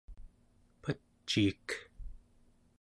paciik 0.81 1.67